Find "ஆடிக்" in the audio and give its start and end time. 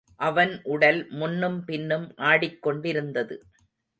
2.15-2.61